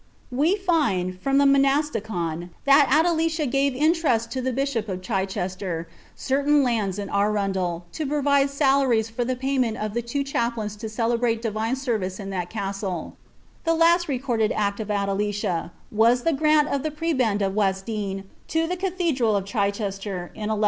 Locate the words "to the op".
4.31-4.89